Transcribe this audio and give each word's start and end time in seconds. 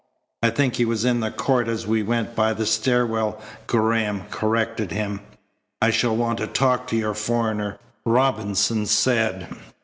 "I 0.41 0.49
think 0.49 0.77
he 0.77 0.83
was 0.85 1.05
in 1.05 1.19
the 1.19 1.29
court 1.29 1.67
as 1.67 1.85
we 1.85 2.01
went 2.01 2.35
by 2.35 2.53
the 2.53 2.65
stair 2.65 3.05
well," 3.05 3.39
Graham 3.67 4.23
corrected 4.31 4.89
him. 4.91 5.21
"I 5.79 5.91
shall 5.91 6.15
want 6.15 6.39
to 6.39 6.47
talk 6.47 6.87
to 6.87 6.95
your 6.95 7.13
foreigner," 7.13 7.77
Robinson 8.03 8.87
said. 8.87 9.45